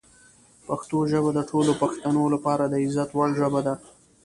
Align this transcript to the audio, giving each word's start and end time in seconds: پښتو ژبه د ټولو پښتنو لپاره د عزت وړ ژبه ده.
پښتو 0.67 0.97
ژبه 1.11 1.31
د 1.35 1.39
ټولو 1.49 1.71
پښتنو 1.81 2.23
لپاره 2.33 2.63
د 2.67 2.73
عزت 2.83 3.09
وړ 3.13 3.29
ژبه 3.39 3.59
ده. 3.67 3.75